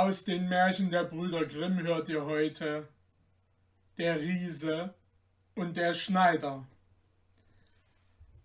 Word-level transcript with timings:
Aus 0.00 0.22
den 0.22 0.48
Märchen 0.48 0.90
der 0.90 1.02
Brüder 1.02 1.44
Grimm 1.44 1.82
hört 1.82 2.08
ihr 2.08 2.24
heute 2.24 2.86
der 3.98 4.20
Riese 4.20 4.94
und 5.56 5.76
der 5.76 5.92
Schneider. 5.92 6.64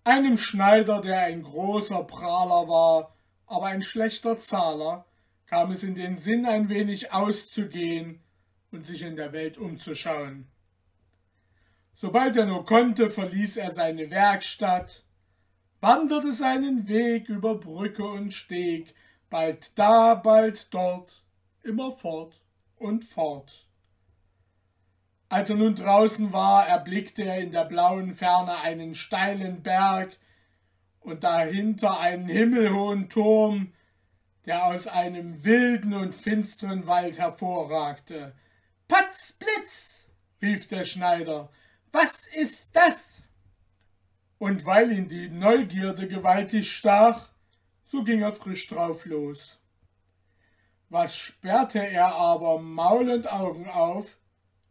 Einem 0.03 0.39
Schneider, 0.39 0.99
der 0.99 1.20
ein 1.20 1.43
großer 1.43 2.05
Prahler 2.05 2.67
war, 2.67 3.16
aber 3.45 3.67
ein 3.67 3.84
schlechter 3.84 4.39
Zahler, 4.39 5.05
kam 5.45 5.70
es 5.70 5.84
in 5.84 5.93
den 5.93 6.17
Sinn, 6.17 6.47
ein 6.47 6.70
wenig 6.70 7.13
auszugehen 7.13 8.23
und 8.71 8.88
sich 8.88 9.04
in 9.04 9.15
der 9.15 9.31
Welt 9.31 9.59
umzuschauen. 9.59 10.48
Sobald 11.93 12.35
er 12.35 12.48
nur 12.48 12.65
konnte, 12.65 13.12
verließ 13.12 13.57
er 13.57 13.70
seine 13.70 14.09
Werkstatt, 14.09 15.04
wanderte 15.81 16.31
seinen 16.31 16.88
Weg 16.88 17.29
über 17.29 17.54
Brücke 17.54 18.05
und 18.05 18.34
Steg, 18.34 18.95
bald 19.29 19.77
da, 19.77 20.15
bald 20.15 20.73
dort, 20.73 21.23
immer 21.63 21.91
fort 21.91 22.41
und 22.77 23.05
fort. 23.05 23.67
Als 25.30 25.49
er 25.49 25.55
nun 25.55 25.76
draußen 25.76 26.31
war, 26.31 26.67
erblickte 26.67 27.23
er 27.23 27.40
in 27.40 27.52
der 27.52 27.66
blauen 27.66 28.13
Ferne 28.13 28.59
einen 28.59 28.94
steilen 28.94 29.63
Berg 29.63 30.18
und 30.99 31.23
dahinter 31.23 31.99
einen 31.99 32.27
himmelhohen 32.27 33.09
Turm, 33.09 33.73
der 34.45 34.66
aus 34.66 34.88
einem 34.88 35.44
wilden 35.44 35.94
und 35.94 36.13
finsteren 36.13 36.85
Wald 36.85 37.18
hervorragte. 37.18 38.35
Patz, 38.88 39.34
Blitz! 39.34 40.07
rief 40.41 40.68
der 40.68 40.84
Schneider. 40.84 41.49
Was 41.91 42.27
ist 42.27 42.76
das? 42.76 43.24
Und 44.37 44.65
weil 44.65 44.91
ihn 44.91 45.07
die 45.07 45.30
Neugierde 45.30 46.07
gewaltig 46.07 46.71
stach, 46.71 47.30
so 47.85 48.04
ging 48.04 48.21
er 48.21 48.34
frisch 48.34 48.68
drauf 48.68 49.05
los. 49.05 49.59
Was 50.94 51.16
sperrte 51.16 51.80
er 51.80 52.13
aber 52.13 52.60
Maul 52.60 53.10
und 53.10 53.32
Augen 53.34 53.68
auf, 53.68 54.16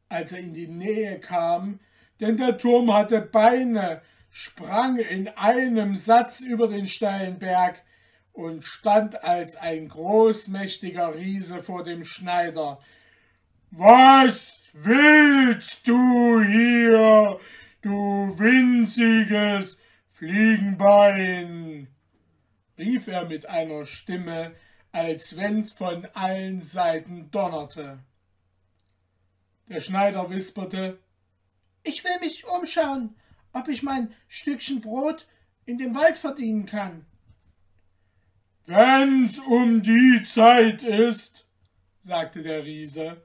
als 0.09 0.31
er 0.31 0.39
in 0.39 0.55
die 0.55 0.69
Nähe 0.69 1.19
kam, 1.19 1.81
denn 2.21 2.37
der 2.37 2.59
Turm 2.59 2.95
hatte 2.95 3.21
Beine, 3.21 4.03
sprang 4.31 4.99
in 4.99 5.27
einem 5.31 5.97
Satz 5.97 6.39
über 6.39 6.69
den 6.69 6.87
steilen 6.87 7.41
Berg 7.41 7.83
und 8.31 8.63
stand 8.63 9.25
als 9.25 9.57
ein 9.57 9.89
großmächtiger 9.89 11.17
Riese 11.17 11.61
vor 11.61 11.83
dem 11.83 12.05
Schneider. 12.05 12.79
Was 13.73 14.61
willst 14.75 15.89
du 15.89 16.41
hier, 16.41 17.41
du 17.81 18.39
winziges 18.39 19.77
Fliegenbein? 20.09 21.89
rief 22.79 23.09
er 23.09 23.25
mit 23.25 23.49
einer 23.49 23.87
Stimme, 23.87 24.55
als 24.93 25.37
wenn's 25.37 25.73
von 25.73 26.07
allen 26.13 26.61
Seiten 26.61 27.31
donnerte. 27.31 27.99
Der 29.69 29.81
Schneider 29.81 30.29
wisperte 30.31 30.99
Ich 31.83 32.05
will 32.05 32.21
mich 32.21 32.47
umschauen, 32.47 33.17
ob 33.53 33.69
ich 33.69 33.83
mein 33.83 34.15
Stückchen 34.29 34.83
Brot 34.83 35.27
in 35.65 35.79
dem 35.79 35.95
Wald 35.95 36.19
verdienen 36.19 36.67
kann. 36.67 37.07
Wenn's 38.67 39.39
um 39.39 39.83
die 39.83 40.23
Zeit 40.23 40.83
ist, 40.83 41.47
sagte 41.99 42.43
der 42.43 42.65
Riese, 42.65 43.23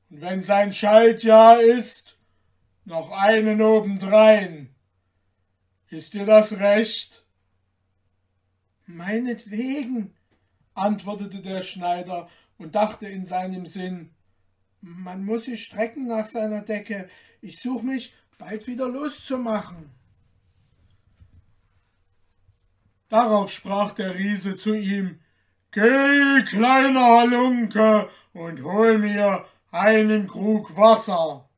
Und 0.09 0.21
wenn 0.21 0.43
sein 0.43 0.73
Schaltjahr 0.73 1.61
ist, 1.61 2.17
noch 2.85 3.11
einen 3.11 3.61
obendrein. 3.61 4.75
Ist 5.89 6.15
dir 6.15 6.27
das 6.27 6.59
recht? 6.59 7.27
Meinetwegen, 8.97 10.15
antwortete 10.75 11.43
der 11.43 11.63
Schneider 11.63 12.29
und 12.59 12.75
dachte 12.75 13.07
in 13.07 13.27
seinem 13.27 13.67
Sinn, 13.67 14.11
man 14.81 15.25
muss 15.25 15.45
sich 15.45 15.65
strecken 15.65 16.07
nach 16.07 16.27
seiner 16.27 16.63
Decke, 16.63 17.09
ich 17.41 17.61
suche 17.61 17.85
mich 17.85 18.15
bald 18.39 18.67
wieder 18.67 18.89
loszumachen. 18.89 19.91
Darauf 23.09 23.53
sprach 23.53 23.93
der 23.93 24.19
Riese 24.19 24.57
zu 24.57 24.75
ihm, 24.75 25.21
Geh, 25.73 26.43
kleiner 26.47 27.19
Halunke, 27.19 28.09
und 28.33 28.63
hol 28.63 28.99
mir 28.99 29.45
einen 29.71 30.27
Krug 30.27 30.77
Wasser. 30.77 31.49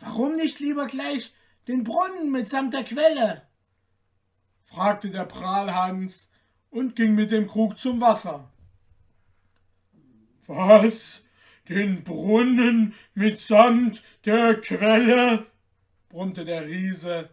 Warum 0.00 0.36
nicht 0.36 0.58
lieber 0.60 0.86
gleich 0.86 1.32
den 1.68 1.84
Brunnen 1.84 2.30
mitsamt 2.30 2.74
der 2.74 2.84
Quelle? 2.84 3.49
Fragte 4.70 5.10
der 5.10 5.24
Prahlhans 5.24 6.30
und 6.70 6.94
ging 6.96 7.14
mit 7.14 7.32
dem 7.32 7.46
Krug 7.46 7.76
zum 7.76 8.00
Wasser. 8.00 8.48
Was? 10.46 11.22
Den 11.68 12.02
Brunnen 12.02 12.94
mitsamt 13.14 14.02
der 14.24 14.60
Quelle? 14.60 15.46
brummte 16.08 16.44
der 16.44 16.66
Riese, 16.66 17.30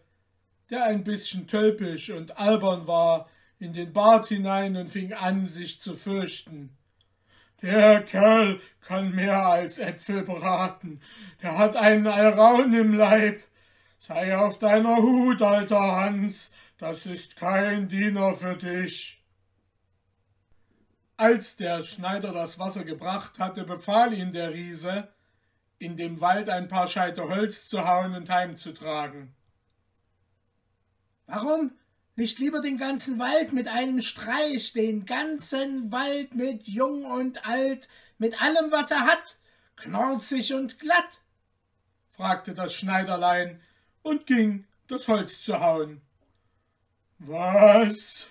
der 0.70 0.86
ein 0.86 1.03
bisschen 1.03 1.47
tölpisch 1.47 2.12
und 2.12 2.38
albern 2.38 2.86
war, 2.86 3.30
in 3.59 3.74
den 3.74 3.94
Bart 3.94 4.28
hinein 4.28 4.76
und 4.76 4.90
fing 4.90 5.14
an, 5.14 5.47
sich 5.47 5.80
zu 5.80 5.96
fürchten. 5.96 6.78
Der 7.64 8.03
Kerl 8.03 8.59
kann 8.81 9.16
mehr 9.16 9.47
als 9.47 9.80
Äpfel 9.80 10.22
braten, 10.24 11.02
der 11.42 11.58
hat 11.58 11.76
einen 11.76 12.06
Alraun 12.06 12.74
im 12.74 12.94
Leib. 12.94 13.42
Sei 13.97 14.38
auf 14.38 14.59
deiner 14.59 14.97
Hut, 14.97 15.42
alter 15.42 15.96
Hans, 15.96 16.52
das 16.78 17.06
ist 17.06 17.36
kein 17.36 17.88
Diener 17.88 18.34
für 18.34 18.56
dich. 18.56 19.24
Als 21.16 21.56
der 21.56 21.84
Schneider 21.84 22.32
das 22.32 22.60
Wasser 22.60 22.84
gebracht 22.84 23.40
hatte, 23.40 23.64
befahl 23.64 24.14
ihn 24.14 24.32
der 24.32 24.54
Riese, 24.54 25.08
in 25.80 25.98
dem 25.98 26.22
Wald 26.22 26.50
ein 26.50 26.68
paar 26.68 26.88
Scheite 26.88 27.28
Holz 27.28 27.70
zu 27.70 27.86
hauen 27.86 28.14
und 28.14 28.30
heimzutragen. 28.30 29.36
Warum 31.26 31.72
nicht 32.16 32.40
lieber 32.40 32.62
den 32.62 32.78
ganzen 32.78 33.20
Wald 33.20 33.54
mit 33.54 33.68
einem 33.68 34.02
Streich, 34.02 34.74
den 34.74 35.06
ganzen 35.06 35.92
Wald 35.92 36.36
mit 36.36 36.68
Jung 36.68 37.06
und 37.06 37.48
Alt, 37.48 37.88
mit 38.18 38.42
allem, 38.42 38.72
was 38.72 38.92
er 38.92 39.02
hat, 39.02 39.38
knorzig 39.76 40.54
und 40.54 40.80
glatt? 40.80 41.22
fragte 42.12 42.54
das 42.56 42.74
Schneiderlein 42.74 43.62
und 44.02 44.26
ging, 44.26 44.66
das 44.88 45.08
Holz 45.08 45.44
zu 45.44 45.59
hauen. 45.59 46.02
Was? 47.19 48.28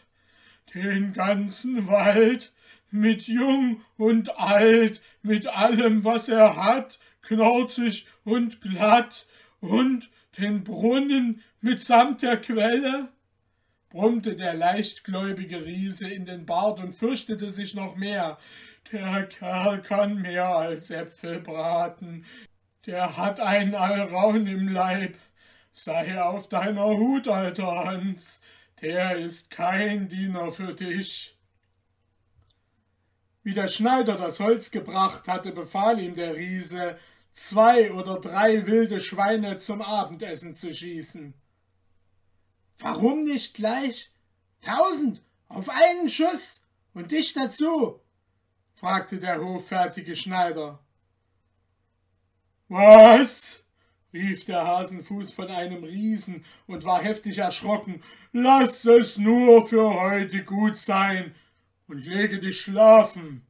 Den 0.74 1.12
ganzen 1.12 1.88
Wald 1.88 2.52
mit 2.90 3.22
Jung 3.26 3.82
und 3.96 4.38
Alt, 4.38 5.02
mit 5.22 5.46
allem, 5.48 6.04
was 6.04 6.28
er 6.28 6.56
hat, 6.56 6.98
knorzig 7.22 8.06
und 8.24 8.60
glatt, 8.60 9.26
und 9.60 10.10
den 10.38 10.64
Brunnen 10.64 11.42
mitsamt 11.60 12.22
der 12.22 12.36
Quelle? 12.36 13.08
brummte 13.88 14.36
der 14.36 14.54
leichtgläubige 14.54 15.64
Riese 15.64 16.08
in 16.08 16.26
den 16.26 16.44
Bart 16.44 16.78
und 16.80 16.94
fürchtete 16.94 17.48
sich 17.50 17.74
noch 17.74 17.96
mehr. 17.96 18.38
Der 18.92 19.24
Kerl 19.24 19.80
kann 19.80 20.20
mehr 20.20 20.48
als 20.48 20.90
Äpfel 20.90 21.40
braten. 21.40 22.24
Der 22.84 23.16
hat 23.16 23.40
einen 23.40 23.74
Alraun 23.74 24.46
im 24.46 24.68
Leib. 24.68 25.16
Sei 25.72 26.20
auf 26.20 26.48
deiner 26.48 26.86
Hut, 26.86 27.26
alter 27.26 27.86
Hans. 27.86 28.42
Der 28.82 29.16
ist 29.16 29.50
kein 29.50 30.08
Diener 30.08 30.52
für 30.52 30.74
dich. 30.74 31.38
Wie 33.42 33.54
der 33.54 33.68
Schneider 33.68 34.16
das 34.16 34.40
Holz 34.40 34.70
gebracht 34.70 35.28
hatte, 35.28 35.52
befahl 35.52 36.00
ihm 36.00 36.14
der 36.14 36.36
Riese, 36.36 36.98
zwei 37.32 37.92
oder 37.92 38.20
drei 38.20 38.66
wilde 38.66 39.00
Schweine 39.00 39.56
zum 39.56 39.80
Abendessen 39.80 40.52
zu 40.52 40.74
schießen. 40.74 41.32
Warum 42.78 43.24
nicht 43.24 43.54
gleich 43.54 44.10
tausend 44.60 45.22
auf 45.48 45.68
einen 45.70 46.10
Schuss 46.10 46.60
und 46.92 47.12
dich 47.12 47.32
dazu? 47.32 48.00
fragte 48.74 49.18
der 49.18 49.40
hoffärtige 49.40 50.16
Schneider. 50.16 50.84
Was? 52.68 53.64
Rief 54.16 54.44
der 54.44 54.66
Hasenfuß 54.66 55.32
von 55.32 55.48
einem 55.48 55.84
Riesen 55.84 56.44
und 56.66 56.84
war 56.84 57.02
heftig 57.02 57.38
erschrocken. 57.38 58.02
Lass 58.32 58.84
es 58.84 59.18
nur 59.18 59.66
für 59.66 60.00
heute 60.00 60.44
gut 60.44 60.76
sein 60.76 61.34
und 61.88 62.04
lege 62.04 62.38
dich 62.38 62.60
schlafen. 62.60 63.46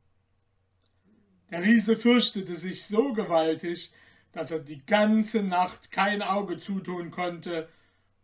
Der 1.51 1.63
Riese 1.63 1.97
fürchtete 1.97 2.57
sich 2.57 2.85
so 2.85 3.13
gewaltig, 3.13 3.93
dass 4.33 4.51
er 4.51 4.59
die 4.59 4.85
ganze 4.85 5.43
Nacht 5.43 5.91
kein 5.93 6.21
Auge 6.21 6.59
zutun 6.59 7.11
konnte 7.11 7.69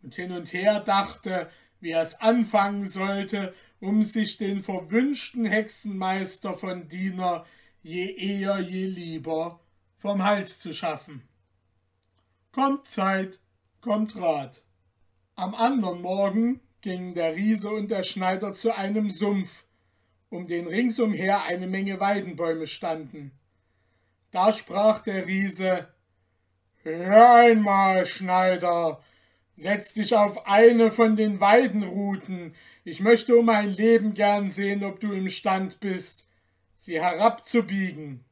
und 0.01 0.15
hin 0.15 0.31
und 0.31 0.51
her 0.53 0.79
dachte, 0.81 1.49
wie 1.79 1.91
er 1.91 2.01
es 2.01 2.15
anfangen 2.21 2.85
sollte, 2.85 3.53
um 3.79 4.03
sich 4.03 4.37
den 4.37 4.61
verwünschten 4.61 5.45
Hexenmeister 5.45 6.53
von 6.53 6.87
Diener 6.87 7.45
je 7.81 8.05
eher 8.15 8.59
je 8.59 8.85
lieber 8.85 9.59
vom 9.97 10.23
Hals 10.23 10.59
zu 10.59 10.73
schaffen. 10.73 11.23
Kommt 12.53 12.87
Zeit, 12.87 13.39
kommt 13.81 14.15
Rat. 14.15 14.61
Am 15.33 15.55
andern 15.55 16.03
Morgen 16.03 16.59
gingen 16.81 17.15
der 17.15 17.35
Riese 17.35 17.71
und 17.71 17.89
der 17.89 18.03
Schneider 18.03 18.53
zu 18.53 18.77
einem 18.77 19.09
Sumpf, 19.09 19.65
um 20.29 20.45
den 20.45 20.67
ringsumher 20.67 21.45
eine 21.45 21.65
Menge 21.65 21.99
Weidenbäume 21.99 22.67
standen. 22.67 23.31
Da 24.29 24.53
sprach 24.53 25.01
der 25.01 25.25
Riese 25.25 25.87
Hör 26.83 27.33
einmal, 27.33 28.05
Schneider, 28.05 29.01
setz 29.55 29.95
dich 29.95 30.15
auf 30.15 30.45
eine 30.45 30.91
von 30.91 31.15
den 31.15 31.41
Weidenruten, 31.41 32.53
ich 32.83 32.99
möchte 32.99 33.35
um 33.35 33.47
mein 33.47 33.69
Leben 33.69 34.13
gern 34.13 34.51
sehen, 34.51 34.83
ob 34.83 34.99
du 34.99 35.11
imstand 35.11 35.79
bist, 35.79 36.27
sie 36.77 37.01
herabzubiegen. 37.01 38.23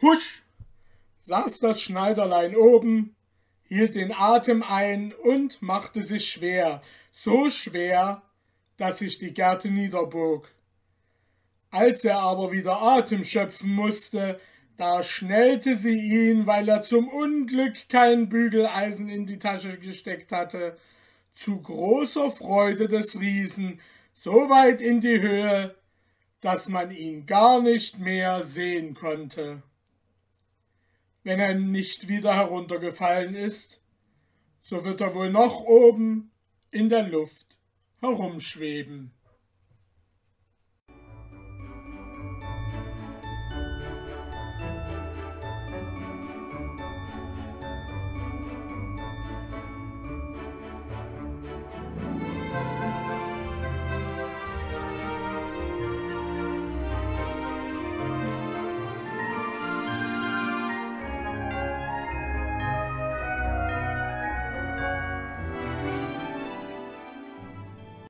Husch! 0.00 0.42
saß 1.18 1.60
das 1.60 1.82
Schneiderlein 1.82 2.56
oben, 2.56 3.14
hielt 3.68 3.94
den 3.94 4.12
Atem 4.12 4.64
ein 4.66 5.12
und 5.12 5.62
machte 5.62 6.02
sich 6.02 6.30
schwer, 6.30 6.82
so 7.10 7.50
schwer, 7.50 8.22
dass 8.76 8.98
sich 8.98 9.18
die 9.18 9.34
Gerte 9.34 9.68
niederbog. 9.68 10.50
Als 11.70 12.04
er 12.04 12.20
aber 12.20 12.50
wieder 12.50 12.80
Atem 12.80 13.24
schöpfen 13.24 13.74
musste, 13.74 14.40
da 14.78 15.02
schnellte 15.02 15.76
sie 15.76 15.98
ihn, 15.98 16.46
weil 16.46 16.68
er 16.68 16.82
zum 16.82 17.08
Unglück 17.08 17.88
kein 17.88 18.28
Bügeleisen 18.28 19.08
in 19.08 19.26
die 19.26 19.38
Tasche 19.38 19.76
gesteckt 19.78 20.32
hatte, 20.32 20.78
zu 21.34 21.60
großer 21.60 22.30
Freude 22.30 22.88
des 22.88 23.20
Riesen 23.20 23.80
so 24.14 24.48
weit 24.48 24.80
in 24.80 25.00
die 25.00 25.20
Höhe, 25.20 25.76
dass 26.40 26.68
man 26.68 26.90
ihn 26.90 27.26
gar 27.26 27.60
nicht 27.60 27.98
mehr 27.98 28.42
sehen 28.42 28.94
konnte. 28.94 29.62
Wenn 31.28 31.40
er 31.40 31.52
nicht 31.52 32.08
wieder 32.08 32.34
heruntergefallen 32.36 33.34
ist, 33.34 33.82
so 34.62 34.86
wird 34.86 35.02
er 35.02 35.14
wohl 35.14 35.30
noch 35.30 35.60
oben 35.60 36.30
in 36.70 36.88
der 36.88 37.06
Luft 37.06 37.58
herumschweben. 38.00 39.12